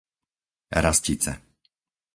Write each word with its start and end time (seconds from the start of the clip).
Rastice 0.83 1.31